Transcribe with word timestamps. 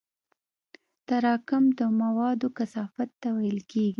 تراکم 1.07 1.63
د 1.79 1.81
موادو 2.01 2.47
کثافت 2.57 3.09
ته 3.21 3.29
ویل 3.37 3.59
کېږي. 3.71 3.89